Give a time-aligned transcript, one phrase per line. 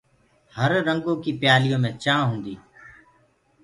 [0.57, 2.55] هررنگو ڪي پيآليو مين چآنه هوندي